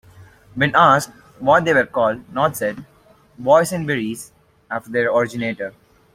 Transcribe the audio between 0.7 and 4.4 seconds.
asked what they were called, Knott said, "Boysenberries,"